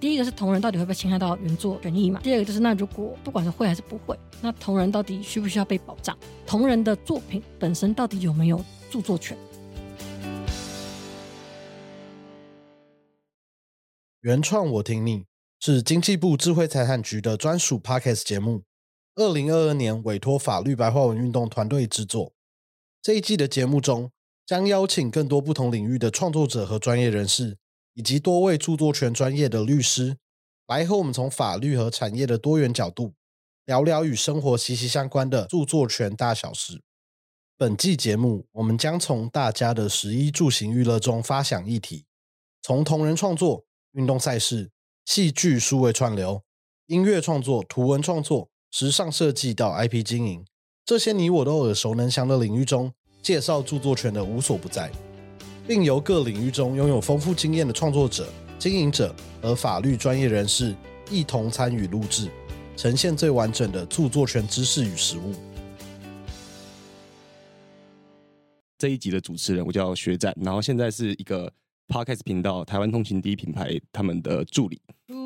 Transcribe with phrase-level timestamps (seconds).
[0.00, 2.20] 第一个是同人到底会不会侵害到原作权益嘛？
[2.22, 6.16] 第二个就是那如果不管是会还是不会，那同人到底需不需要被保障？
[6.46, 9.36] 同人的作品本身到底有没有著作权？
[14.20, 15.24] 原创我听你
[15.58, 18.62] 是经济部智慧财产局的专属 Podcast 节目，
[19.16, 22.32] 二零二二年委托法律白话文运动团队制作。
[23.02, 24.12] 这一季的节目中，
[24.46, 27.56] 将邀请更多不同领域的创作者和专业人士，
[27.98, 30.18] 以及多位著作权专业的律师，
[30.68, 33.14] 来和我们从法律和产业的多元角度，
[33.64, 36.80] 聊聊与生活息息相关的著作权大小事。
[37.56, 42.04] 本季节目，我们将从大家的食衣住行娱乐中发想议题，
[42.62, 43.64] 从同人创作。
[43.92, 44.70] 运动赛事、
[45.06, 46.44] 戏剧、数位串流、
[46.86, 50.44] 音乐创作、图文创作、时尚设计到 IP 经营，
[50.84, 52.92] 这些你我都耳熟能详的领域中，
[53.22, 54.92] 介绍著作权的无所不在，
[55.68, 58.26] 并由各领域中拥有丰富经验的创作者、
[58.58, 60.74] 经营者和法律专业人士
[61.10, 62.30] 一同参与录制，
[62.74, 65.34] 呈现最完整的著作权知识与实务。
[68.78, 71.52] 这一集的主持人我叫学展，然后现在是一个。
[71.88, 74.78] Podcast 频道台湾通勤第一品牌他们的助理，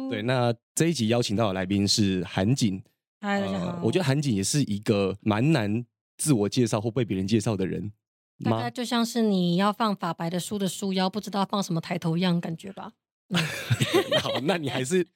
[0.09, 2.81] 对，那这一集邀请到的来宾是韩景。
[3.21, 3.81] 嗨，大家好。
[3.83, 5.85] 我觉得韩景也是一个蛮难
[6.19, 7.91] 自我介绍或被别人介绍的人，
[8.43, 12.93] 大概就像是你要放法白的书的书腰，不知道放什么抬头一样感觉吧。
[14.21, 15.07] 好，那你还是，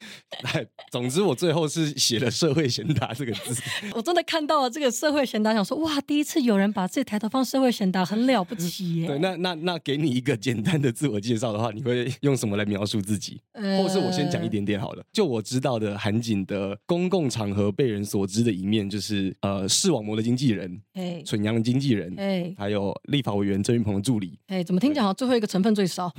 [0.91, 3.63] 总之我最后是写了“社会贤达”这个字。
[3.95, 9.07] 我真的看到了这个“社会贤达”，想说哇，第一次有人把自己抬头放“社会贤达”，很了不起耶。
[9.07, 13.41] 对，那那那给你一个简单的自我介绍的话，你会用什么来描述自己？
[13.55, 15.05] 或是我先讲一点点好了。
[15.13, 24.39] 就我知道的，韩景的公共场合被人所知的一面，就是呃，视网膜的经纪人，哎，蠢羊的经纪人，哎，还有立法委员郑云鹏的助理。
[24.49, 26.13] 哎，怎么听讲最后一个成分最少？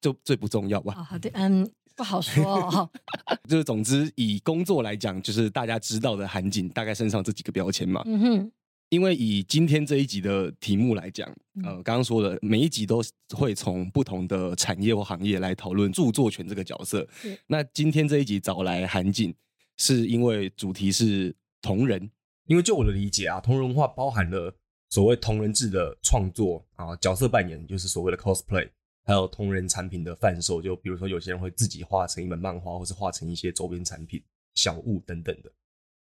[0.00, 0.94] 就最不重要吧？
[1.04, 2.90] 好的，嗯，不好说。
[3.48, 8.02] 就是总之，以工作来讲，就是大家知道的韩景，大概身上这几个标签嘛。
[8.06, 8.52] 嗯哼。
[8.88, 13.00] 因为以今天这一集的题目来讲，呃，刚刚说的每一集都
[13.36, 17.06] 会从不同的产业或行业来讨论著作权这个角色。
[17.46, 19.32] 那今天这一集找来韩景，
[19.76, 22.10] 是因为主题是同人。
[22.46, 24.52] 因为就我的理解啊，同人文化包含了
[24.88, 28.68] 所谓同人志的创作啊，角色扮演就是所谓的 cosplay。
[29.04, 34.22] 还有同人产品的贩售，就比如说有些人会自己画成一本漫画，或是画成一些周边产品、
[34.54, 35.50] 小物等等的。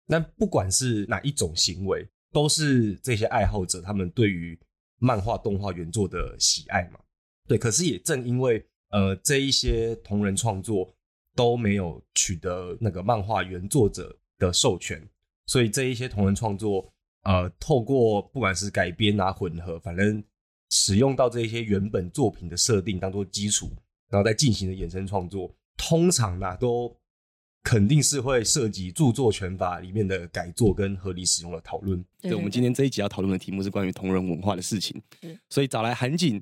[0.06, 4.60] 那不管是哪一种行为，都是这些爱好者他们对于
[4.98, 7.00] 漫画、动画原作的喜爱嘛？
[7.48, 7.58] 对。
[7.58, 10.94] 可是也正因为呃这一些同人创作
[11.36, 15.02] 都没有取得那个漫画原作者的授权，
[15.46, 16.94] 所以这一些同人创作
[17.24, 20.24] 呃透过不管是改编啊、混合，反正。
[20.70, 23.70] 使用到这些原本作品的设定当做基础，
[24.10, 26.96] 然后再进行的衍生创作，通常呢都
[27.64, 32.04] 肯定是会涉及著作权法里面的改作跟合理使用的讨论。
[32.22, 35.02] 对，我们今天这一集要讨论的题目是关于同人文化的事情，
[35.50, 36.42] 所以找来韩景。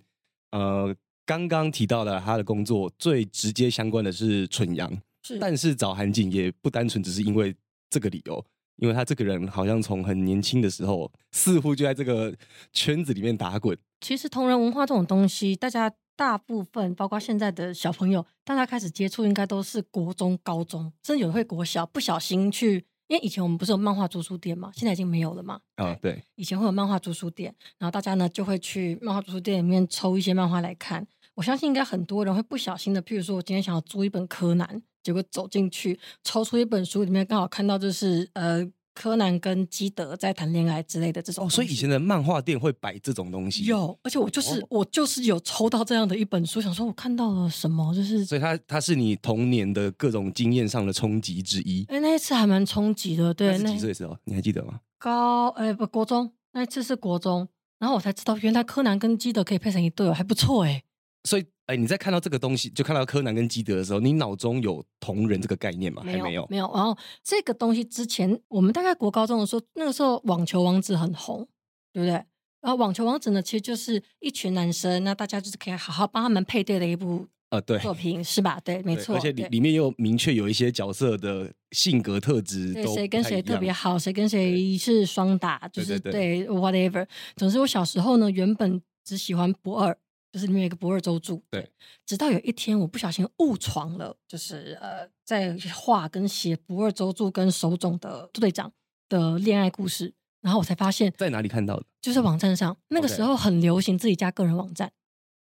[0.51, 0.95] 呃，
[1.25, 4.89] 刚刚提到的他的工作最直接相关的是蠢羊，
[5.23, 7.53] 是，但是找韩景也不单纯只是因为
[7.89, 8.45] 这个理由。
[8.77, 12.33] 因为他这个人好像从很年轻的时候，似乎就在这个
[12.71, 13.77] 圈子里面打滚。
[14.01, 22.85] 其实同人文化这种东西，大家大部分包括现在的小朋友，大家开始接触应该都是国中、高中，甚至有的会国小，不小心去。
[23.07, 25.61] 因为以前我们不是有漫画租书店嘛，现在已经没有了嘛。
[25.75, 26.21] 啊，对。
[26.35, 31.07] 以前会有漫画租书店，然后大家呢就会去漫画租书店里面抽一些漫画来看。
[31.37, 34.81] 我相信应该很多人会不小心的，譬如说我今天想要租一本柯南。
[35.03, 41.45] 结果走进去，抽出一本书，里面刚好看到就是呃，柯南跟基德在谈恋爱之类的这种。
[41.45, 43.63] 哦，所以以前的漫画店会摆这种东西。
[43.63, 48.25] 有，而且我就是我就是有抽到这样的一本书，想说我看到了什么，就是。
[48.25, 51.85] 所以它它是你童年的各种经验上的冲击之一。
[51.87, 53.57] 哎，那一次还蛮冲击的，对。
[53.59, 54.17] 那几岁时候？
[54.25, 54.81] 你还记得吗？
[54.97, 57.47] 高哎不国中，那一次是国中，
[57.79, 60.83] 然后我才知道原来柯南跟基德可以配成一对哦，还不错哎。
[61.27, 66.01] 所以，哎，你在看到这个东西，就看到柯南跟基德的时候，你脑中有同人这个概念吗？
[66.05, 66.71] 还没有，没有。
[66.73, 71.45] 然后这个东西之前，我们大概国高中的时候，那个时候网球王子很红，
[71.91, 72.13] 对不对？
[72.61, 78.59] 然后网球王子呢，其实就是一群男生，那大家就是可以好好帮他们配对的一部呃，对作品是吧？
[78.63, 79.15] 对，没错。
[79.15, 87.05] 而且里里面又明确有一些角色的性格特质，对谁跟谁特别好，谁跟谁是双打，就是对 whatever。
[87.35, 89.97] 总之，我小时候呢，原本只喜欢不二。
[90.31, 91.71] 就是里面有一个不二周助，对。
[92.05, 98.71] 直到有一天，我不小心误闯了，就是呃，在画跟写不二周助跟手冢的队长
[99.09, 101.85] 的恋爱故事，然后我才发现，在哪里看到的？
[102.01, 104.91] 就是网站上，那个时候很流行自己家个人网站。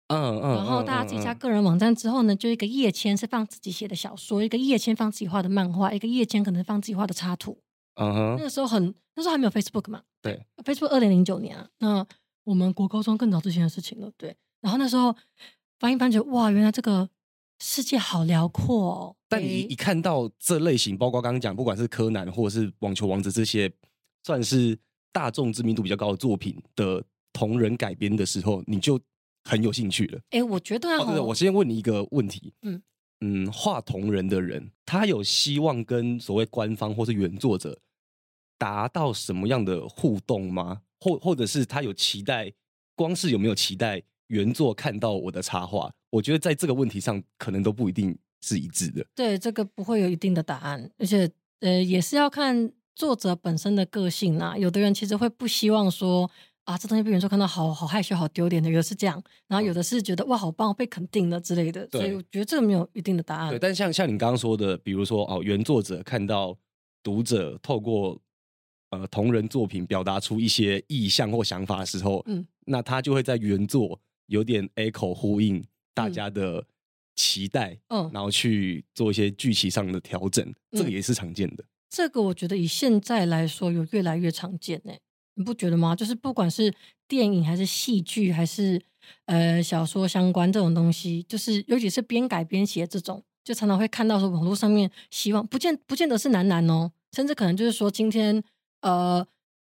[0.08, 7.60] 嗯嗯，然后大家自己加个人网站之后呢，就一个页签是放自己写的小说，一个页签放自己画的漫画，一个页签可能放自己画的插图。
[7.96, 10.04] 嗯哼，那个时候很，那时候还没有 Facebook 嘛？
[10.22, 12.08] 对，Facebook 二零零九年啊，那
[12.46, 14.10] 我们国高中更早之前的事情了。
[14.16, 15.16] 对，然后那时候
[15.80, 17.10] 翻一翻，觉得哇，原来这个
[17.60, 19.16] 世界好辽阔哦。
[19.28, 23.72] 但你一看到这类型，包括刚刚讲，不管是柯南或者是网球王子这些，
[24.24, 24.78] 算是
[25.12, 29.00] 大众知名度比较高的作品的同人改编的时候，你就。
[29.50, 30.90] 很有兴趣了，哎，我觉得，
[31.24, 32.82] 我先问你一个问题，嗯
[33.22, 37.80] 嗯，画同人的人，他有希望跟所谓官方或是原作者
[38.58, 40.82] 达到什么样的互动吗？
[41.00, 42.52] 或或者是他有期待？
[42.94, 45.92] 光是有没有期待原作看到我的插画？
[46.10, 49.06] 我觉得在这个问题上，可能都不一定是一致的。
[49.16, 51.30] 对，这个不会有一定的答案，而且
[51.60, 54.58] 呃，也是要看作者本身的个性啊。
[54.58, 56.30] 有的人其实会不希望说。
[56.68, 63.52] 啊，这东西被原作看到，好好害羞，好丢脸的，有的是这样，然后有的是觉得哇，好棒，被肯定了之类的，所以我觉得这个没有一定的答案。
[63.52, 66.58] 对，但像像你刚刚说的，比如说哦，原作者看到
[67.02, 68.20] 读者透过
[68.90, 73.98] 呃同人作品表达出一些意向或想法的时候，嗯，那他就会在原作
[74.28, 76.66] 有点 echo 呼应大家的
[77.16, 81.66] 期待，嗯，然后去做一些剧情上的调整，这个也是常见的。
[81.90, 84.94] 这个我觉得以现在来说，有越来越常见呢。
[85.36, 85.96] 你不觉得吗？
[85.96, 86.74] 就是不管是
[87.08, 88.82] 电影还是戏剧，还是
[89.26, 98.44] 呃小说相关这种东西，就是尤其是边改边写这种，就常常会看到说网络上面希望不见不见得是男男哦，甚至可能就是说今天
[98.82, 99.26] 呃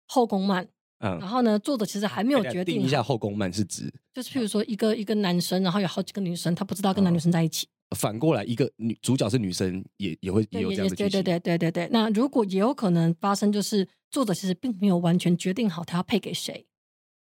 [0.06, 0.66] 后宫漫，
[0.98, 7.66] 嗯，然后呢作者其实还没有决定一下后宫漫是指，就是譬如说一个一个男生，然后有好几个女生，他不知道跟男女生在一起。
[7.96, 11.88] 反过来，一个女主角是女生，也也会也有这样的对对对对对对。
[11.90, 16.66] 那如果也有可能发生，就是作者其实并没有完全决定好他要配给谁，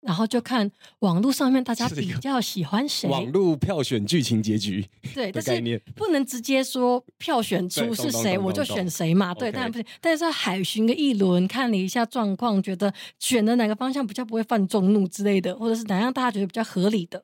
[0.01, 0.71] 然后就看
[1.01, 3.09] 网络上面大家比较喜欢谁。
[3.09, 9.35] 网络票选剧情结局，对，但是不能直接说票选出是谁我就选谁嘛。
[9.35, 9.87] 对，当然不行。
[10.01, 17.23] 但是海巡个一轮，看了一下状况，觉得选的哪个方向比较不会犯众怒之类的，或者是哪样大家觉得比较合理的，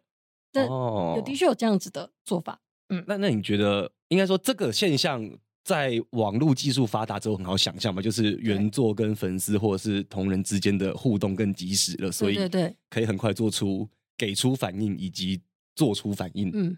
[0.53, 2.61] 这有的确有这样子的做法。
[2.89, 5.29] 嗯，那那你觉得应该说这个现象
[5.67, 8.01] 在网络技术发达之后很好想象嘛？
[8.01, 15.43] 就是原作跟粉丝或者是同人之间的互动更及时了，所以对对，可以很快做出给出反应以及
[15.75, 16.53] 做出反应。
[16.55, 16.77] 嗯，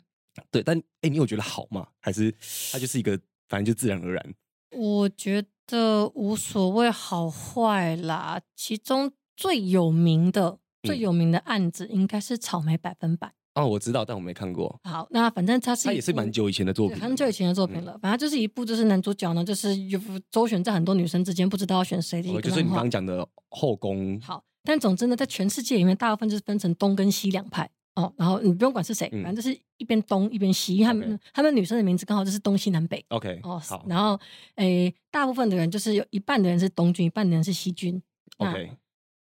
[0.51, 0.63] 对。
[0.63, 1.87] 但哎，你有觉得好吗？
[2.01, 2.35] 还是
[2.73, 3.21] 它就是一个
[3.51, 4.35] 反正就自然而然？
[4.71, 8.41] 我觉得无所谓好坏啦。
[8.57, 13.35] 其中最有名的最有名的案子应该是草莓百分百。
[13.59, 14.79] 哦，我知道，但我没看过。
[14.85, 17.99] 好，那反正它是它也是蛮久以前的作品，很久以前的作品了。
[18.01, 20.01] 反正就是一部，就是男主角呢，就是有
[20.31, 24.21] 周旋在很多女生之间，不知道要选谁的一个就是你刚刚讲的后宫。
[24.21, 28.13] 好，但总之呢，在全世界里面，大部分就是分成东跟西两派哦。
[28.17, 33.05] 然后你不用管是谁，反正就是一边东一边西，因为他们他们女生的名字刚好就是东西南北。
[33.09, 33.85] OK，哦好。
[33.89, 34.19] 然后
[34.55, 38.01] 诶，大部分的人就是有一半的人是东军，一半的人是西军。
[38.39, 38.71] OK。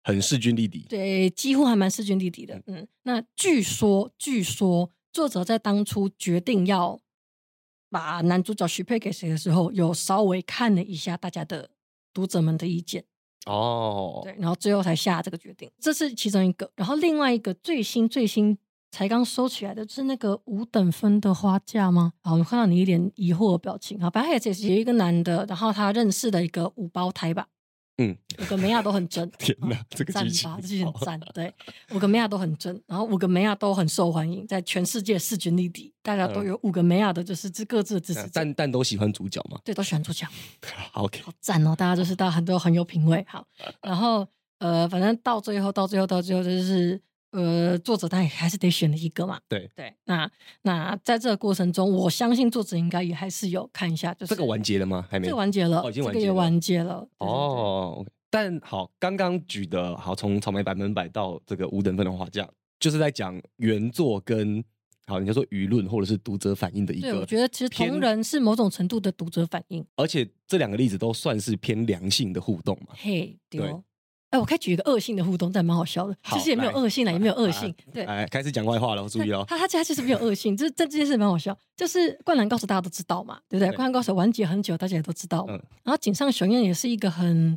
[0.04, 2.62] 很势均力敌，对，几乎还蛮势均力敌的。
[2.66, 7.00] 嗯，那据说，据说作者在当初决定要
[7.88, 11.70] 把男主角许配给谁的时候，有稍微看了一下大家的
[12.12, 13.04] 读者们的意见。
[13.46, 15.70] 哦，对，然后最后才下这个决定。
[15.80, 18.58] 这是其中一个，然后另外一个最新最新
[18.90, 22.12] 才刚收起来的，是那个五等分的花架吗？
[22.20, 23.98] 好，我们看到你一脸疑惑的表情。
[24.02, 27.48] 啊，反正也是有一个男的，然后他认识的一个五胞胎吧。
[27.98, 31.20] 嗯，五个梅亚都很真， 天哪，这个赞吧，这剧很赞。
[31.32, 31.54] 对，
[31.92, 38.28] 五个梅亚都很真，然后五个梅亚都很受欢迎，在全世界势均力敌，大家都有五个梅亚的，就是这各自的支持。
[38.32, 39.60] 但但都喜欢主角嘛？
[39.64, 40.26] 对，都喜欢主角。
[40.94, 41.74] OK，好赞哦！
[41.76, 43.24] 大家就是大家很多很有品味。
[43.28, 43.46] 好，
[43.80, 44.26] 然后
[44.58, 47.00] 呃，反正到最后，到最后，到最后就是。
[47.34, 49.40] 呃，作者他也还是得选了一个嘛。
[49.48, 50.30] 对对，那
[50.62, 55.04] 那在这个过程中，我相信作者应该也还是有看一下，就是这个完结了吗？
[55.10, 56.34] 还没，这个完结了，已经完结了。
[56.34, 57.08] 完结了。
[57.18, 62.48] 哦，但好，刚刚举的好，从草莓百分百到这个五等分的画架，
[62.78, 64.62] 就是在讲原作跟
[65.08, 67.10] 好，你就说舆论或者是读者反应的一个。
[67.10, 72.94] 对，我觉得其实同人是某种程度的读者反应，而且这两个例子都算是偏良性的互动嘛。
[72.94, 73.74] 嘿，对。
[74.34, 76.16] 哎，我可以举一个恶性的互动，但蛮好笑的。
[76.24, 77.72] 其实也没有恶性了，也没有恶性。
[77.92, 79.44] 对，哎，开始讲坏话了，我注意哦。
[79.46, 81.56] 他他其实其实没有恶性，这这这件事蛮好笑。
[81.76, 83.72] 就是《灌篮高手》，大家都知道嘛，对不对？
[83.76, 85.46] 《灌篮高手》完结很久，大家也都知道。
[85.48, 85.52] 嗯。
[85.84, 87.56] 然后井上雄彦也是一个很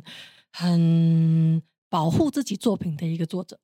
[0.52, 3.58] 很保护自己作品的一个作者。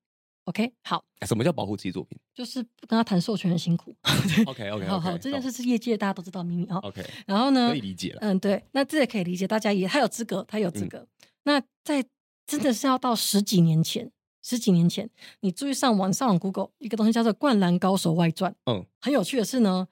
[0.46, 1.04] OK，好。
[1.24, 2.18] 什么叫保护自己作品？
[2.34, 3.94] 就是不跟他谈授权很辛苦。
[4.46, 4.86] OK OK。
[4.86, 6.80] 好好，这件事是业界大家都知道秘密哦。
[6.82, 7.00] OK。
[7.28, 7.70] 然后呢？
[7.70, 8.18] 可以理解了。
[8.22, 11.06] 嗯，对，那这也可以理解，大家也他有资格，他有资格。
[11.44, 12.04] 那在。
[12.46, 14.10] 真的是要到十几年前，
[14.42, 15.08] 十几年前，
[15.40, 18.52] 你注意上网上网 Google 一个东西叫做《灌篮高手外传》。
[18.66, 19.88] 嗯，很有趣的是呢，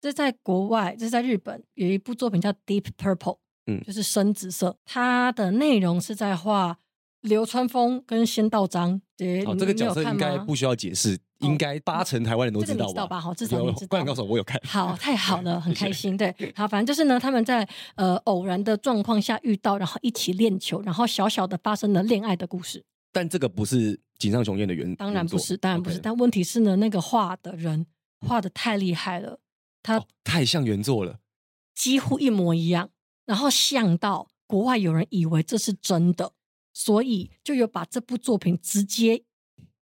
[0.00, 3.16] 这在国外，这在日本有一部作品叫《Deep Purple》，
[3.66, 4.78] 嗯，就是深紫色。
[4.84, 6.78] 它的内容是在画
[7.26, 9.00] 流川枫跟仙道章。
[9.16, 13.20] 对，哦，这个角色应该不需要解释，应该八成台湾人都知道吧？
[13.20, 13.86] 好，至少你知道。
[13.88, 14.60] 灌篮高手我有看。
[14.64, 16.16] 好，太好了，很开心。
[16.16, 22.84] 对，好，反正就是呢，他们在呃偶然的状况下遇到，然后一起练球，然后小小的发生了恋爱的故事。
[23.12, 25.98] 但这个不是井上雄彦的原，当然不是，当然不是。
[25.98, 27.86] 但问题是呢，那个画的人
[28.20, 29.38] 画的太厉害了，
[29.82, 31.20] 他太像原作了，
[31.74, 32.90] 几乎一模一样，
[33.24, 36.32] 然后像到国外有人以为这是真的，
[36.78, 39.22] 所以就有把这部作品直接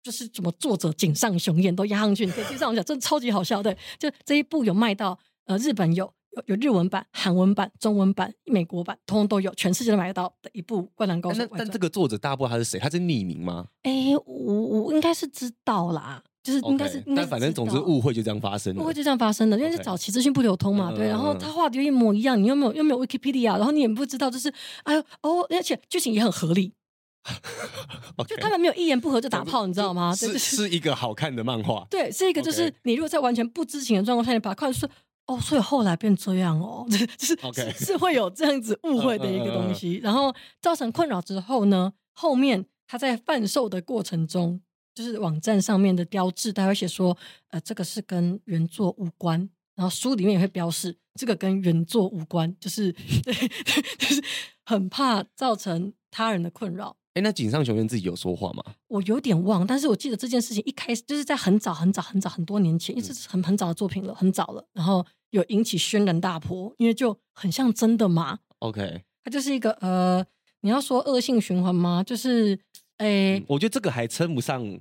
[0.01, 3.61] 就是什么作者井上雄彦都压上去，你可以去上讲，真的超级好笑。
[3.61, 6.11] 对，就这一部有卖到呃日本有。
[6.31, 11.43] 有有日文版、韩文版、中文版、美国版，通通都有，全世界都买得到的一部《灌篮高手》。
[11.49, 13.65] 但但这个作者大家不知道他是谁，他是匿名吗？
[13.81, 21.07] 哎，我我应该是知道啦，就是应该是，但反正总之误会就这样发生了，误会就这样发生了，因为是早期资讯不流通嘛，对。
[21.07, 24.53] 然后他画的又一模一样，你又没有又没有 Wikipedia，然后你也不知道，就是
[24.83, 26.73] 哎呦哦，而且剧情也很合理，
[28.27, 30.13] 就他们没有一言不合就打炮，你知道吗？
[30.15, 34.89] 是是一个好看的漫画，对，是一个就是你如果在完全不知情的状况下，你把它看是。
[35.25, 44.59] 哦，所以后来变这样哦， 就是是是会有这样子误会的一个东西，然后造成困扰之后呢，后面他在贩售的过程中，
[44.95, 47.15] 就是网站上面的标志，他会写说，
[47.51, 53.31] 呃，这个是跟原作无关，然后书里面也会标示这个跟原作无关，就是 对，
[53.99, 54.23] 就是
[54.65, 56.97] 很怕造成他人的困扰。
[57.19, 58.63] 哎，那井上雄彦自己有说话吗？
[58.87, 65.05] 我有点忘，但是我记得这件事情一开始就是在很早很早很早很多年前，因为这是很很早的作品了，很早了，然后。
[65.31, 68.39] 有引起轩然大波，因为就很像真的嘛。
[68.57, 70.25] OK，它就是一个呃，
[70.61, 72.03] 你要说恶性循环吗？
[72.03, 72.57] 就是，
[72.97, 74.79] 诶，我觉得这个还称不上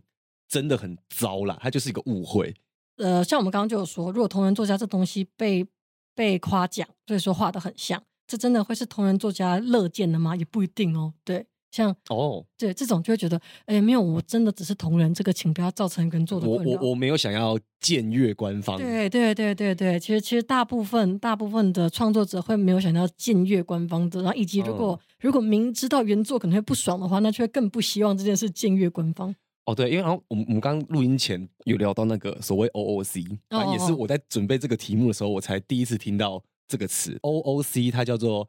[0.48, 2.54] 真的很糟啦，它就是一个误会。
[2.96, 5.66] 呃，像我们刚刚就有说，如果同人作家这东西被
[6.14, 10.34] 被夸奖，所以说画的很像，这真的会是同人作家乐见的吗？
[10.34, 11.12] 也不一定哦。
[11.24, 11.46] 对。
[11.70, 16.70] 像哦，对这种就会觉得，哎，没有，我真的只是同人，这个请不要造成跟作的困扰。
[16.72, 18.78] 我我我没有想要僭越官方。
[18.78, 29.34] 对对对对对，其实其实大部分大部分的创作者会没有想要僭越官方的，然后以及如果如果明知道原作可能会不爽的话，那却更不希望这件事僭越官方。
[29.66, 33.28] 哦，对，因为然后我们我们刚录音前有聊到那个所谓 OOC，
[33.72, 38.48] 也是我在准备这个题目的时候，我才第一次听到这个词 OOC，它叫做。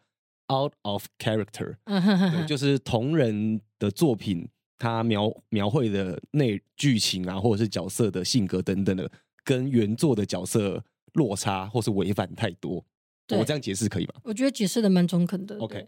[0.51, 9.11] Out of character，对，就是同人的作品，它描描绘的内剧情啊，或者是角色的性格等等的，
[9.43, 12.83] 跟原作的角色落差或是违反太多。
[13.29, 14.15] 我这样解释可以吗？
[14.23, 15.55] 我觉得解释的蛮中肯的。
[15.59, 15.87] OK，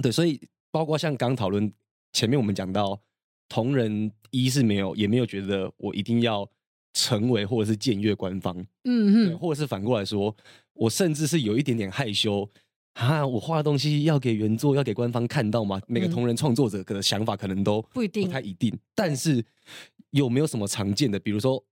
[0.00, 1.70] 对，所以包括像刚讨论
[2.14, 2.98] 前面我们讲到，
[3.46, 6.48] 同人一是没有，也没有觉得我一定要
[6.94, 10.34] 成为或者是僭越官方，嗯嗯，或者是反过来说，
[10.72, 12.48] 我甚至是有一点点害羞。
[12.94, 15.80] 啊，我画的东西要给原作、要给官方看到吗？
[15.86, 18.76] 每个同人创作者的想法可能都不一定，不太一定。
[18.94, 19.44] 但是
[20.10, 21.18] 有没有什么常见的？
[21.18, 21.62] 比如说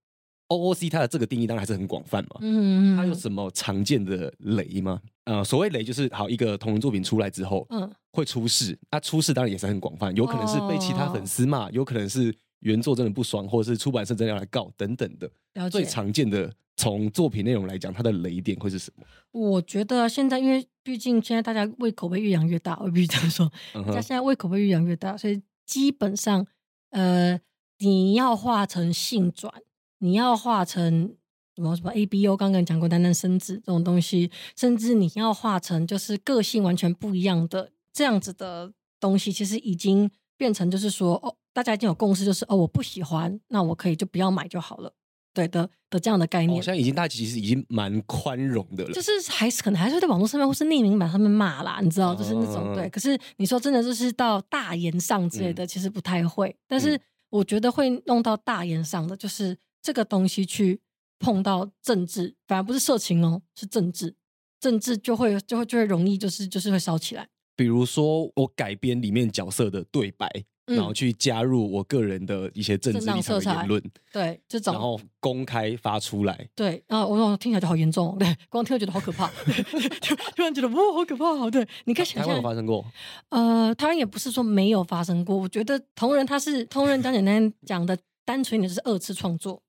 [0.49, 2.39] OOC，它的这个定义当然还是很广泛嘛。
[2.41, 5.01] 嗯嗯它有什么常见的雷吗？
[5.25, 8.77] 呃，所谓雷就是好一个同人作品出来之后，嗯，会出事。
[8.91, 15.31] 那出事当然也是很广泛，有可能是被其他粉丝骂，有可能是原作真的不爽，或者是出版社真的要来告等等的。
[15.69, 16.53] 最常见的。
[16.77, 19.05] 从作品内容来讲，它的雷点会是什么？
[19.33, 26.47] 我觉得现在，因为毕竟现在大家胃口被越养越大，我必须这样说，大家现在胃口被越养越大，所以基本上，
[26.89, 27.39] 呃，
[27.81, 29.53] 你要画成性转，
[29.99, 31.15] 你要画成
[31.55, 44.91] 什么什么 A B U，刚刚讲过单单生子这种东西，甚至你要画成就是个性完全不一样的这样子的东西，其实已经变成就是说，哦，大家已经有共识，就是哦，我不喜欢，那我可以就不要买就好了。
[45.35, 48.93] 对的的这样的概念，好像已经大家其实已经蛮宽容的了。
[48.93, 52.89] 就是还是可能还是会在网络上面或是匿名版上面骂啦，你知道，就是那种对。
[52.89, 56.57] 可是你说真的，就是到大言上之类的，其实不太会。
[56.67, 60.81] 但是我觉得会弄到大言上的，就是这个东西去
[61.19, 64.17] 碰到政治，反而不是色情哦，是政治，
[64.59, 67.29] 政治就会就会就会容易就是就是会烧起来。
[67.61, 70.27] 比如说我改编里面角色的对白。
[70.67, 79.29] 然后去加入我个人的一些政治立场言论，对这种，然后公开发出来，对啊，我听起来就好严重，对，光听就觉得好可怕，
[80.01, 82.85] 就突然觉得哇，好可怕，好对，你可以想象，有发生过，
[83.31, 89.61] 呃，当然也不是说没有发生过，我觉得同人他是同人，讲简单讲的，单纯一点就是二次创作，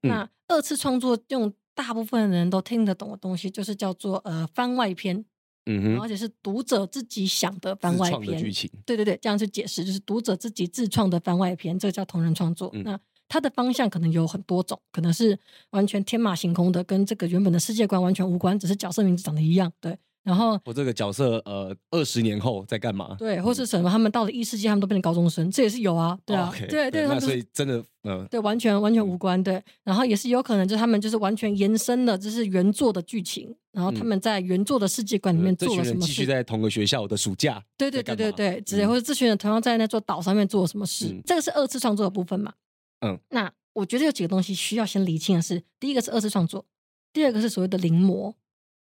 [0.00, 5.24] 那二次创作用大部分人都听得懂的东西，就是叫做呃番外篇。
[5.70, 8.70] 嗯哼，而且是读者自己想的番外篇剧情。
[8.86, 12.72] 对对对，这样去解释就是读者自己自创的番外篇，这个叫同人创作。
[12.84, 12.98] 那
[13.28, 15.38] 它的方向可能有很多种，可能是
[15.70, 19.70] 完全天马行空的，跟这个原本的世界观完全无关，只是角色名字长得一样。
[19.80, 19.96] 对。
[20.28, 23.16] 然后我这个角色，呃，二十年后在干嘛？
[23.18, 23.88] 对，或是什么？
[23.88, 29.62] 他们到了异世界，他们都变成高中生，这也是有啊，对啊，对对，那所以真的，嗯，对，完全完全无关，对。
[29.84, 36.00] 然后也是有可能，就是他们就是完全延伸了，就是原作的剧情，然后他们在原作的世界观里面做了什么？
[36.04, 41.06] 继续在同个学校的暑假，对对对对对，直接，或者这群人同样在那座岛上面做了什么事？
[41.24, 42.52] 这个是二次创作的部分嘛？
[43.00, 46.66] 嗯，那我觉得有几个东西需要先理清的是，第一个是二次创作，
[47.14, 48.34] 第二个是所谓的临摹，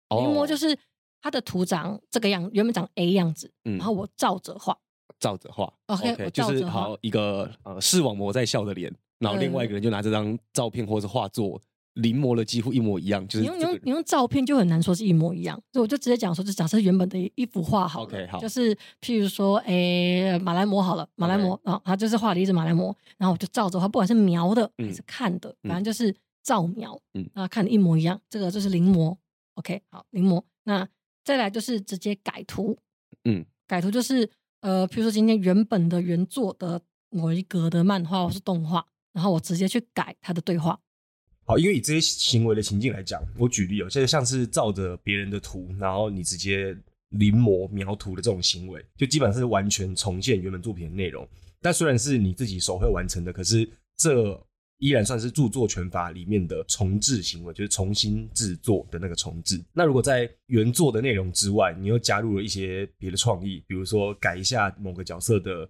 [0.08, 0.76] 临摹就是。
[1.20, 4.76] 它的图长这个样，原本长 A 样子，然后我照着画，
[5.18, 11.60] 照着画，OK，就是好一个呃视网膜在笑的脸，然后另外一个人就拿这张照片或者画作
[11.94, 18.48] 临摹了几乎一模一样，就是你用你用你用照片就很难说是一模一样，所以我就直接讲说，就假设原本的一幅画好，OK，好，就。
[18.48, 29.16] 是譬如说，诶，马来貘好了，马来貘啊，他就是画了一只马来貘，然后我就照着画，不管是描的还是看的，反正就是照描，嗯，啊，看的一模一样，这个就是临摹
[29.54, 30.88] ，OK，好，临摹，那。
[31.28, 32.74] 再来就是直接改图，
[33.24, 34.30] 嗯，改图就是
[34.62, 36.80] 呃，比如说今天原本的原作的
[37.10, 38.82] 某一格的漫画或是动画，
[39.12, 40.80] 然后我直接去改它的对话。
[41.44, 46.74] 好，因为以这些行为的情境来讲，我举例哦，现在像是照着别人的图，然后你直接
[47.10, 51.28] 临摹描图的这种行为，就基本上是完全重现原本作品的内容。
[51.60, 53.68] 但虽然是你自己手绘完成的，可是
[53.98, 54.42] 这。
[54.78, 59.62] 依然算是著作权法里面的重置行为，就是重新制作的那个重置。
[59.72, 65.68] 那如果在原作的内容之外，你又加入了一些别的创意，比如说改一下某个角色的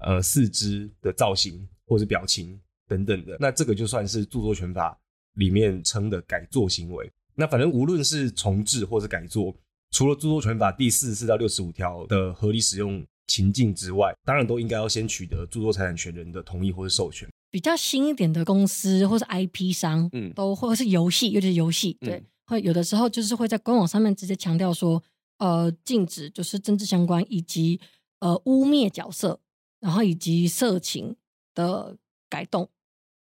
[0.00, 4.98] 呃四肢的造型或者表情等等的，那这个就算是著作权法
[5.34, 7.10] 里面称的改作行为。
[7.34, 9.56] 那反正无论是重置或者改作，
[9.92, 17.26] 除了著作权法第四十四到六十五条的合理使用情境之外，当然都应该要先取得著作财产权人的同意或者授权。
[17.50, 25.02] 比较新一点的公司或是 IP 商，嗯，都或者是游戏，尤其是游戏，对，会有的时候就是会在官网上面直接强调说，
[25.38, 27.80] 呃，禁止就是政治相关以及
[28.20, 29.40] 呃污蔑角色，
[29.80, 31.16] 然后以及色情
[31.54, 31.96] 的
[32.28, 32.68] 改动，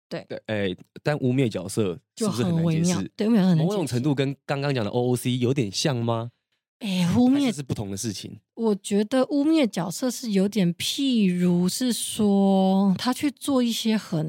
[0.08, 6.30] 对对，哎，但污蔑角色就很微妙，对，某种程度跟刚刚讲的 OOC 有点像吗？
[6.80, 8.40] 哎，污蔑是不同的事情。
[8.54, 14.26] 我觉得污蔑角色是有点，譬如是说他去做一些很，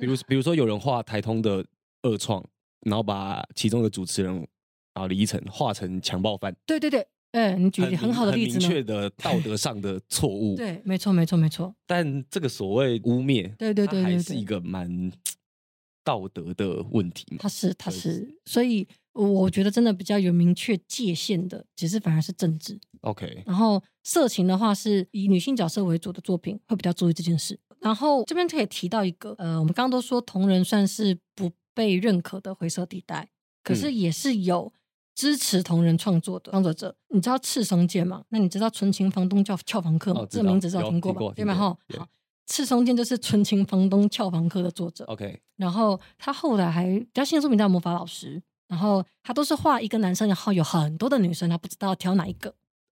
[0.00, 1.64] 比如比如说有人画台通的
[2.02, 2.44] 恶创，
[2.80, 4.46] 然后把其中的主持人
[4.94, 6.52] 啊李依晨画成强暴犯。
[6.66, 10.56] 对对对，哎，你举很好的例子明确的 道德上的错误。
[10.56, 11.72] 对，没错没错没错。
[11.86, 15.12] 但这个所谓污蔑，对对对，还是一个蛮
[16.02, 17.36] 道德的问题嘛。
[17.40, 18.88] 他是他是，所以。
[19.12, 22.80] 我觉得真的比较有明确界限的，其实反而是政治。
[23.02, 27.58] OK，然后色情的话是以女性角色为主的作品会比较注意这件事。
[27.80, 33.28] 然后这边可以提到一个，呃，我们刚刚都说同人算是不被认可的灰色地带，
[33.64, 34.72] 可是也是有
[35.14, 36.96] 支持同人创作的创作者。
[37.08, 38.24] 你知道赤松健吗？
[38.28, 40.24] 那你知道纯情房东叫俏房客吗？
[40.30, 41.34] 这个名字知道听过吧？
[41.34, 41.54] 对吗？
[41.54, 42.08] 哈，好，
[42.46, 45.04] 赤松健就是纯情房东俏房客的作者。
[45.06, 48.40] OK，然后他后来还比较新的作品叫魔法老师。
[48.72, 52.54] 然后他都是画一个男生，然后有很多的女生，他不知道挑哪一个。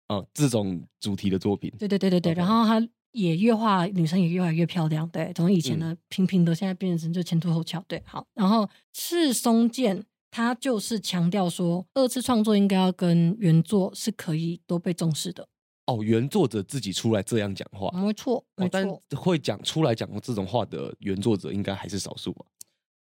[0.08, 1.70] 哦，这种主题的作品。
[1.78, 2.34] 对对对对对。
[2.34, 8.26] 然后他也越画女生也越来越漂亮，对，从以前的平平的，现在变成就前凸后翘，对，好。
[8.34, 15.46] 然后赤松健他就是强调说，二次创作应该要跟原作是可以都被重视的。
[15.88, 19.02] 哦，原作者自己出来这样讲话，没错，没错。
[19.18, 22.46] 会讲出来讲这种话的原作者，应该还是少数吧？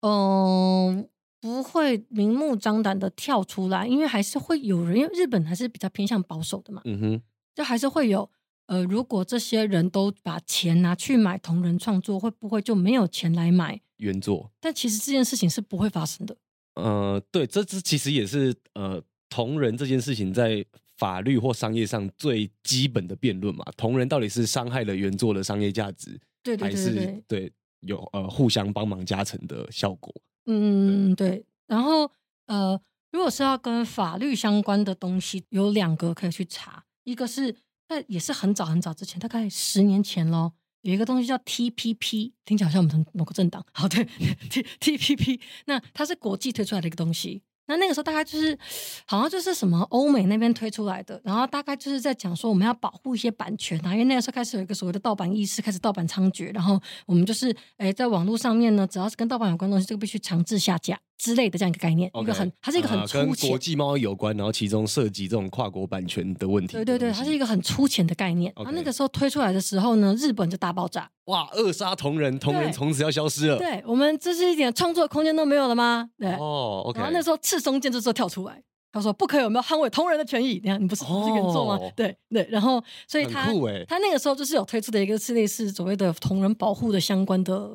[0.01, 1.09] 嗯。
[1.41, 6.81] 不会明目张胆的跳出来，因为还是会有人，因为日本还是比较偏向保守的嘛。
[6.85, 7.21] 嗯哼，
[7.55, 8.29] 就还是会有，
[8.67, 14.51] 呃，如果这些人都把钱拿去买同人创作，会不会就没有钱来买原作？
[14.59, 16.35] 但其实这件事情是不会发生的。
[16.75, 20.65] 呃，对，这这其实也是呃同人这件事情在
[20.97, 23.63] 法律或商业上最基本的辩论嘛。
[23.77, 30.13] 同人到底是伤害了原作的商业价值，对对对，还是对有呃互相帮忙加成的效果？
[30.51, 31.45] 嗯，对。
[31.67, 32.09] 然后，
[32.47, 32.79] 呃，
[33.11, 36.83] 如果是要跟法律相关的东西，有两个可以去查。
[37.03, 37.55] 一个是，
[37.87, 43.63] 那也是很早很早之前，大概十年前咯，有一个东西叫 TPP，听起来好像我们某个政党。
[43.71, 44.03] 好，对，
[44.49, 47.43] T TPP，那它是国际推出来的一个东西。
[47.69, 48.57] 那那个时候大概就是，
[49.05, 60.99] 好像就是什么欧美那边推出来的，然后大概就是在讲说我们要保护一些版权啊，因为那个时候开始有一个所谓的盗版意识，开始盗版猖獗，然后我们就是诶在网络上面呢，只要是跟盗版有关的东西，这个必须强制下架。
[61.19, 66.73] 之类的这样一个概念，一个很，它是一个很粗浅，国际贸易有关，然后其中涉及这种跨国版权的问题。
[66.73, 68.51] 对对对，它是一个很粗浅的概念。
[68.55, 73.57] 它那个时候推出来的时候呢，日本就大爆炸，哇，扼杀同人，同人从此要消失了。
[73.57, 76.09] 对我们这是一点创作空间都没有了吗？
[76.17, 76.97] 对哦，OK。
[76.97, 78.63] 然后那时候赤松健这时候跳出来。
[78.91, 80.59] 他说：“不可以，有没有捍卫同人的权益？
[80.63, 81.79] 你看，你不是不是原作吗？
[81.95, 82.43] 对对。
[82.49, 83.45] 然后，所以他
[83.87, 87.69] 他那个时候就是有推出的一个是类似所谓的同人保护的相关的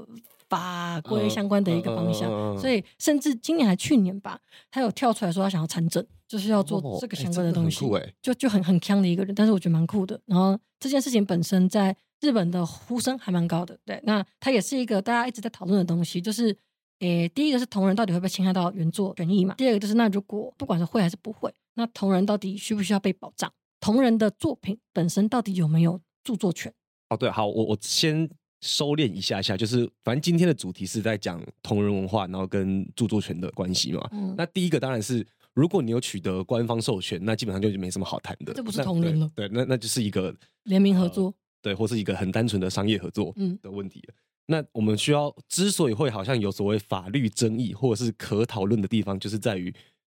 [0.48, 2.28] 法规相关的一个方向。
[2.58, 4.38] 所以，甚至今年还去年吧，
[4.70, 7.84] 他有跳出来说他想要参政，就是要做这个相关的东西。
[8.22, 10.20] 就就很很强的一个人，但是我觉得蛮酷的。
[10.26, 13.78] 然后这件事情本身在日本的呼声还蛮高的。
[13.84, 16.56] 对，那他也是一个大家一直在讨论的东西，就是。”
[17.00, 19.52] 诶，第一个是同人到底会不会侵害到原作权益嘛？
[19.56, 23.50] 第二个就是那如果不管是会还是不会，那同人到底需不需要被保障？
[23.80, 26.72] 同人的作品本身到底有没有著作权？
[27.10, 28.30] 哦，对，好，我我先
[28.64, 34.08] 收敛一下下，就是反正今天的主题是在讲同人文化，然后跟著作权的关系嘛。
[34.12, 39.30] 嗯，那第一个当然是如果你有取得官方授权，那基本上就没什么好谈的，这不是同人了。
[39.34, 44.14] 对，那那就是一个联名合作，对，或是一个很单纯的商业合作嗯的问题了。
[44.46, 49.74] 那我们需要之所以会好像有所谓法律争议或者是可讨论的地方，就是在于，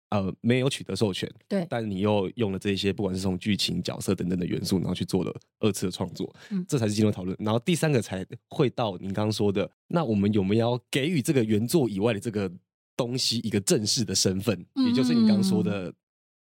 [0.09, 7.35] 呃，没有取得授权，对，但你又用了这些不管是从剧情、角色等等的元素，然后去做了二次的创作，嗯，这才是进入讨论。
[7.39, 12.51] 然后第三个才会到您刚刚说的，那我们有没有给予这个原作以外的这个
[12.95, 14.65] 东西一个正式的身份？
[14.87, 15.93] 也就是你刚刚说的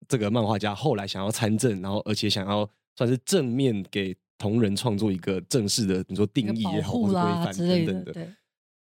[0.07, 4.17] 这个漫画家后来想要参政，然后而且想要算是正面给。
[4.37, 8.29] 同人创作一个正式的，你说定义也好，或者规范等等的。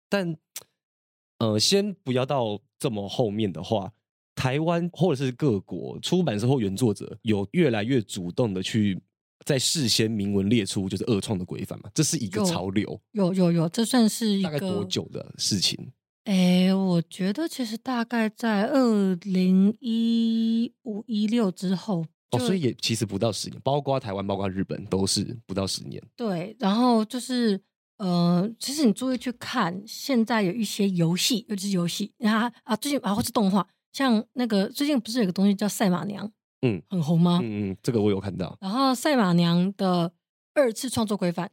[0.06, 0.36] 但
[1.38, 3.90] 呃，先不要到这么后面的话，
[4.38, 8.96] 台湾或者是各国出版社或原作者有越来越主动的去
[9.44, 11.90] 在事先明文列出就是二创的规范嘛？
[11.92, 13.01] 这是一个潮流。
[13.11, 15.90] 有有有，这算是大概多久的事情？
[16.22, 22.07] 哎，我觉得其实大概在二零一五一六之后。
[22.31, 26.01] 哦，所以也其实不到十年，包括台湾、包括日本都是不到十年。
[26.14, 27.59] 对，然后就是
[27.96, 36.31] 呃，其实你注意去看，现在有一些游戏，尤其是游戏啊啊，最近啊或是动画，像那个最近不是有个东西叫赛马娘，
[36.62, 37.40] 嗯，很红吗？
[37.42, 38.57] 嗯嗯，这个我有看到。
[38.61, 40.12] 然后赛马娘的
[40.55, 41.51] 二次创作规范，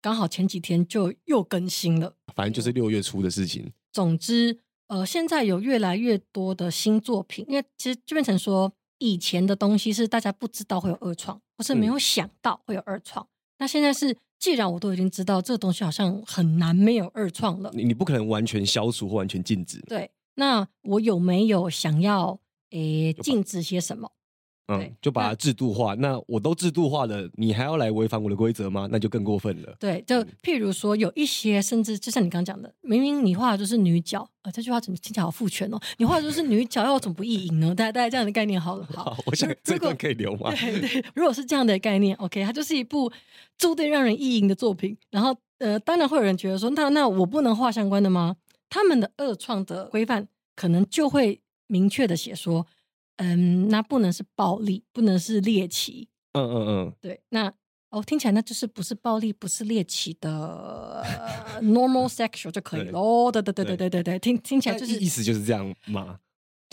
[0.00, 3.72] 刚好前几天就又更新了，反正就是六月初的事情。
[3.92, 8.72] 总之，呃，现在有越来越多的新作品，因为其实就变成说。
[9.02, 13.26] 以前的东西是大家不知道会有二创，或是没有想到会有二创。
[13.58, 19.80] 那现在是，既然我都已经知道这个东西好像很难没有二创了，你你不可能完全消除或完全禁止。
[19.88, 24.10] 对，那我有没有想要诶禁止些什么？
[24.72, 25.94] 嗯，就把它制度化。
[25.94, 28.88] 那我都制度化了，你还要来违反我的规则吗？
[28.90, 29.76] 那就更过分了。
[29.80, 35.78] 对，就譬如说有一些，甚至就像你刚刚讲的，明明你画的就是女角，啊，这句话怎么听起来好父权哦？
[35.98, 37.74] 你画的就是女角，要怎么不意淫呢？
[37.74, 38.86] 大家大家这样的概念好了。
[38.94, 40.54] 好，我想这个可以留吗？
[40.54, 43.12] 对对，如果是这样的概念，OK，它就是一部
[43.58, 44.96] 注定让人意淫的作品。
[45.10, 48.36] 然后呃，当然会有人觉得说，那那我不能画相关的吗？
[48.70, 52.66] 他们的二创的规范可能就会明确的写说。
[53.22, 56.08] 嗯，那不能是暴力，不能是猎奇。
[56.32, 57.20] 嗯嗯嗯，对。
[57.28, 57.52] 那
[57.90, 61.04] 哦，听起来那就是不是暴力，不是猎奇的
[61.60, 62.98] normal sexual 就可以了。
[62.98, 66.18] 哦，对对对对对对对，听听起来就是意思就是这样吗？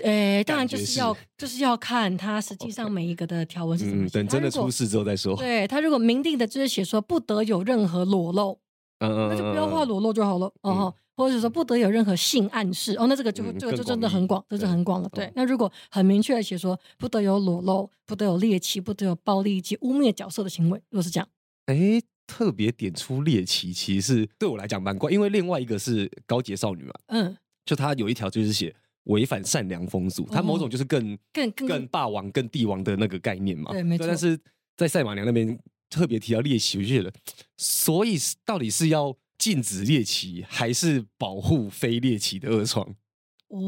[0.05, 4.07] 诶，当然就是要就是要看它实际上每一个的条文是怎么。
[4.07, 5.36] 等真的出事之后再说。
[5.36, 8.57] 对他如果明定的就是写说不得有任何裸露，
[8.99, 10.53] 嗯嗯，那就不要画裸露就好了。
[10.62, 10.95] 哦。
[11.17, 15.10] 或者说不得有任何性暗示哦，那这个就这个就真的很广，这就很广了。
[15.10, 21.27] 对，那如果很明确的写说不得有裸露，不得有猎奇，不得有暴力以及污蔑角色的行为，如果是这样，
[21.65, 28.75] 哎，特别点出猎奇，其实对我来讲蛮怪，因为另外一个是高洁少女嘛，嗯，就他有一条就是写
[29.06, 34.06] 违反善良风俗，他某种就是更更更霸王、更帝王的那个概念嘛，对，没错。
[34.06, 34.39] 但是
[34.75, 35.58] 在赛马娘那边
[35.89, 37.12] 特别提到猎奇，我就觉得，
[37.58, 39.17] 所以到底是要。
[39.38, 42.95] 禁止猎奇还是保护非猎奇的恶创？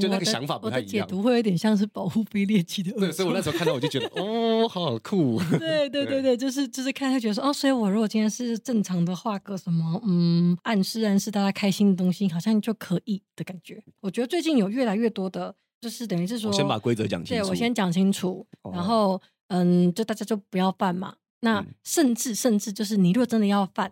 [0.02, 0.92] 就那个想法不太一样。
[0.92, 2.92] 解读会有点像是保护非猎奇的。
[3.00, 5.40] 对，所以我那时候看到我就觉得，哦，好酷。
[5.58, 13.82] 对对对对，就是就是看他觉得说，哦，所以我如果今天是正常的画个什么，嗯，暗示暗示大家开心的东西，好像就可以的感觉。
[14.02, 17.44] 我觉得最近有越来越多的，就是等于是说，先把规则讲清楚。
[17.44, 21.16] 对我先讲清楚，然后嗯，就大家就不要犯嘛。
[21.40, 23.90] 那甚至甚至就是你如果真的要犯。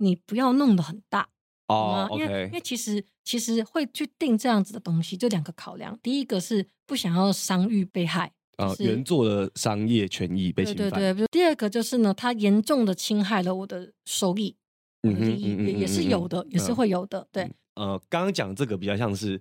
[0.00, 1.28] 你不要弄得很大
[1.68, 5.96] 哦，因为因为其实其实会去定这样子的东西，就两个考量。
[6.02, 10.90] 第一个是不想要伤愈被害，啊，原作的商业权益被侵犯。
[10.90, 14.56] 对对对，第二个就是呢，它严重的侵害了我的收益，
[15.02, 17.28] 利益也也是有的，也是会有的。
[17.30, 19.40] 对，呃，刚刚讲这个比较像是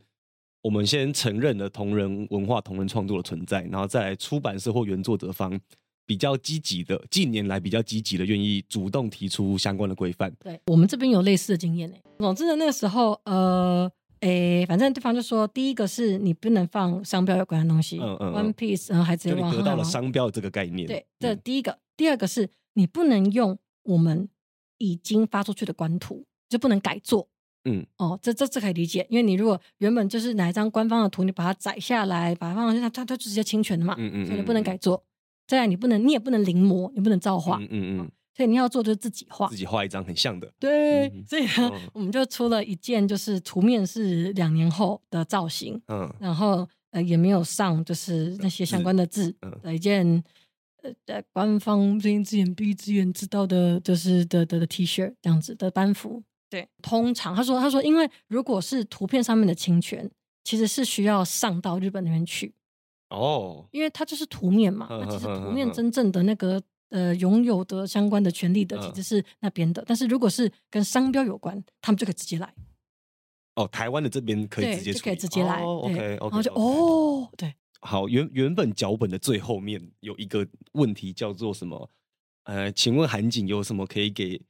[0.61, 5.59] 我们先承认了同人文化、同人创作的存在，然后再来出版社或原作者方
[6.09, 10.33] 比较积极的，近年来比较积极的，愿意主动提出相关的规范。
[10.43, 11.95] 对我们这边有类似的经验呢。
[12.17, 13.87] 总之呢，那个时候，呃，
[14.21, 20.87] 诶，反正对方就说，第一个是你不能放商标有关的东西，嗯嗯，One Piece，然后海贼王，得到了商标这个概念。
[20.87, 24.27] 对，这第一个，第二个是你不能用我们
[24.79, 27.29] 已经发出去的官图，就不能改做。
[27.65, 35.03] 嗯，哦，这这这可以理解，因为你如果原本就是哪一张官方的图，你把它载下来，把它放上去，它它它就直接侵权的嘛，嗯嗯，所以你不能改做。
[35.49, 40.53] 再来，你不能，你也不能临摹，你不能造画，嗯嗯嗯，所以你要做就是自己画，自己画一张很像的。
[40.59, 50.23] 对，所以呢，我们就出了一件，就是图面是两年后的造型，嗯，然后呃也没有上就是那些相关的字的一件
[51.07, 56.21] 呃官方睁一只眼闭一只眼知道的，就是的的的 T 恤这样子的班服。
[56.47, 60.07] 对，通常他说他说，因为如果是图片上面的侵权，
[60.43, 62.53] 其实是需要上到日本那边去
[63.09, 72.53] 哦，因为它就是图面嘛，那其实图面真正的那个呃拥有的相关的权利的其实是那边的，但是如果是跟商标有关，他们就可以直接来。
[73.55, 81.89] 哦，台湾的这边可以直接就可以直接来，OK 然后就哦，对，好，原原本脚本的最后面有一个问题叫做什么？
[82.43, 84.41] 呃，请问韩景有什么可以给？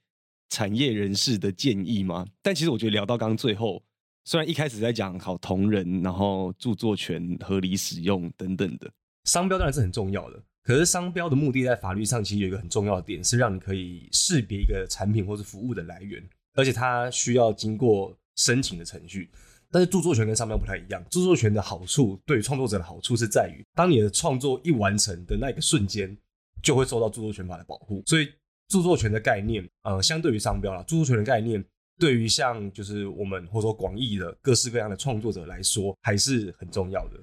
[0.51, 2.25] 产业人士的建议吗？
[2.41, 3.83] 但其实我觉得聊到刚刚最后，
[4.25, 8.91] 虽然一开始在讲好同人，然后著作权合理使用等等的，
[9.25, 10.41] 商标当然是很重要的。
[10.63, 19.31] 可是商标的目的在法律上其实有一个很重要的点，是让你可以识别一个产品或是服务的来源，而且它需要经过申请的程序。
[19.71, 26.15] 但是著作权跟商标不太一样，著作权的好处对创作者的好处是在于，当你的创作一完成的那个瞬间，
[26.61, 28.27] 就会受到著作权法的保护，所以。
[28.71, 31.65] 著作权的概念，呃，相对于商标啦，著作权的概念
[31.99, 37.19] 对于像就是我们或者说广义的各式各样的创作者来说，还是很重要的。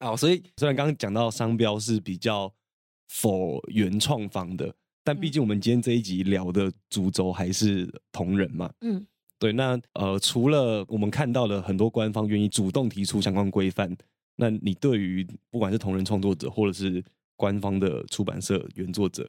[0.00, 2.52] 好，所以虽然刚刚讲到商标是比较
[3.08, 8.70] 否原创方的，但毕竟我们今天这一集聊的主轴还是同人嘛。
[8.82, 9.04] 嗯，
[9.38, 9.52] 对。
[9.52, 13.96] 那呃，除了我们看到了很多官方愿意主动提出相关规范，
[14.36, 17.02] 那你对于不管是同人创作者或者是
[17.34, 19.28] 官方的出版社原作者，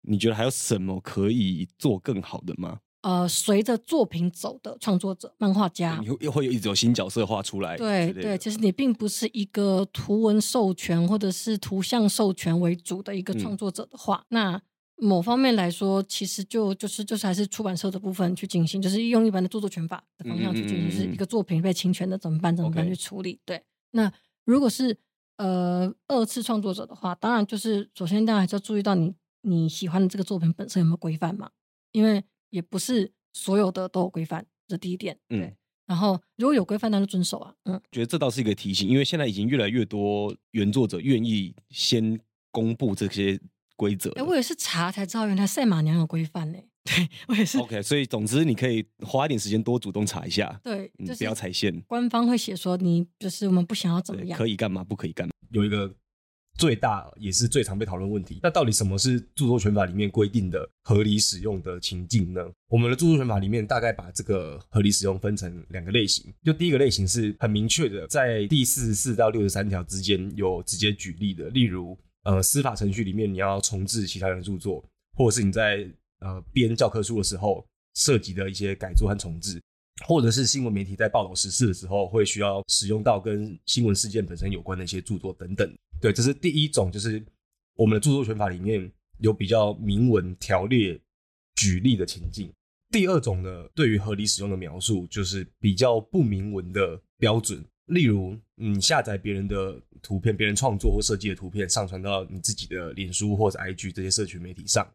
[0.00, 2.80] 你觉得还有什么可以做更好的吗？
[3.02, 7.76] 呃，随着作品走的创作者、漫画家，又会有一直有新角色画出来。
[7.76, 14.60] 对对，其实你并不是一个图文授权或者是图像授权为主的一个创作者的话，那
[14.96, 22.54] 某方面来说，其实就就是就是还是出版社的部分去进行，就是用一般的著作权法的方向去进行，是一个作品被侵权的怎么办？
[22.54, 23.40] 怎么办去处理？
[23.46, 24.12] 对，那
[24.44, 24.96] 如果是
[25.38, 29.14] 呃二次创作者的话，当然就是首先大家还是要注意到你。
[29.42, 31.48] 你喜欢的这个作品本身有没有规范嘛？
[31.92, 35.18] 因为也不是所有的都有规范，这第一点。
[35.30, 35.52] 嗯，
[35.86, 37.54] 然后如果有规范，那就遵守啊。
[37.64, 43.40] 嗯，觉得这倒是一个提醒，因为现在已经越来越多原作者愿意先公布这些
[43.76, 44.10] 规则。
[44.12, 46.58] 哎，我也是查才知道，原来赛马娘有规范呢。
[46.84, 47.58] 对我也是。
[47.58, 50.60] OK，所以总之你可以花一点时间多主动查一下。
[50.62, 51.78] 对，就是不要踩线。
[51.86, 55.94] 官方会写说你就是我们不想要怎么样，可以干嘛，不可以干嘛，有一个。
[56.60, 58.38] 最大也是最常被讨论问题。
[58.42, 62.42] 那到底什么是著作权法里面规定的合理使用的情境呢？
[62.68, 66.30] 我们的著作权法里面大概把这个合理使用分成两个类型。
[66.44, 74.84] 就第一个类型是很明确的，在第四十四到六十三条之间有直接举例的，例如呃司法程序里面你要重置其他人的著作，
[75.16, 79.58] 或者是你在呃编教科书的时候涉及的一些改作和重置，
[80.06, 85.74] 或者是新闻媒体在报道时事的时候会需要使用到跟新闻事件本身有关的一些著作等等。
[86.00, 87.24] 对，这是第一种，就是
[87.74, 90.98] 我们的著作权法里面有比较明文条列
[91.54, 92.52] 举例的情境。
[92.90, 97.64] 第二种呢，对于合理使用的描述，就是比较不明文的标准。
[97.86, 104.88] 例如，你下载别人的图片，别人创作或设计的图片，上传到你自己的脸书或者 IG 这些社群媒体上，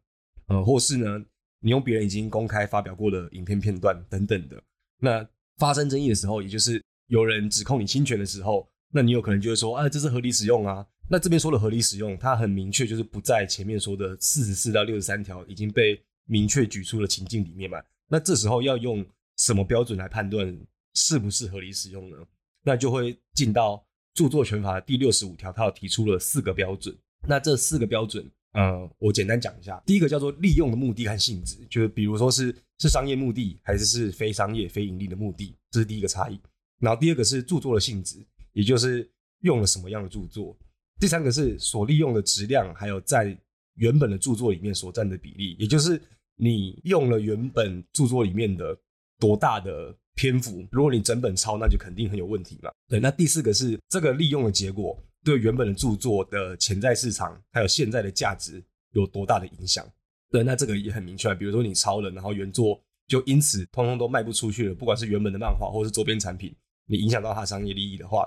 [0.47, 1.23] 呃，或是呢，
[1.59, 4.61] 你用别人已经公开发表过的影片片段等等的。
[4.99, 10.85] 那发生争议的时候，也就是有人指控你侵权的时候，那你有可能就会说，啊，这是合理使用啊。
[11.07, 17.81] 那这边说的合理使用，它很明确，就是不在前面说的四十四到六十三条已经被明确举出了情境里面嘛？
[18.07, 19.05] 那这时候要用
[19.37, 20.57] 什么标准来判断
[20.95, 22.17] 是不是合理使用呢？
[22.63, 26.95] 那就会进到著作权法第六十五条，它有提出了四个标准。
[27.27, 29.79] 那这四个标准，呃，我简单讲一下。
[29.85, 36.39] 第一个叫做利用的目的和性质，就是比如说是是商业目的还是是非商业、非盈利的目的，这是第一个差异。
[36.79, 38.17] 然后第二个是著作的性质，
[38.53, 39.07] 也就是
[39.41, 40.57] 用了什么样的著作。
[40.99, 43.37] 第三个是所利用的质量，还有在
[43.75, 46.01] 原本的著作里面所占的比例，也就是
[46.35, 48.77] 你用了原本著作里面的
[49.19, 52.71] 多大的篇幅，如果你整本抄，那就肯定很有问题嘛。
[52.87, 59.85] 对，那第四个是这个利用的结果对原本的著作的潜在市场还有现在的价值有多大的影响？
[60.31, 66.55] 对，那这个也很明确，比如说你抄了，然后原作就因此通通都卖不出去了，不管是原本的漫画或是周边产品，
[66.87, 68.25] 你影响到它商业利益的话，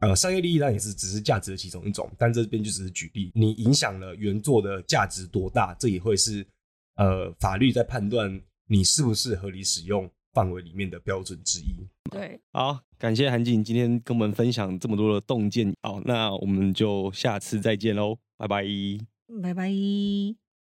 [0.00, 6.46] 呃，商业利益当然也是只是价值的其中一种，但这边就只是举例，你影响了原作的价值多大，这也会是
[6.96, 10.10] 呃法律在判断你是不是合理使用。
[10.32, 11.64] 范围里面的标准之一。
[12.08, 15.74] 对，好，感谢韩景今天跟我们分享这么多的洞见。
[15.82, 18.64] 好，那我们就下次再见喽，拜拜，
[19.42, 20.49] 拜拜。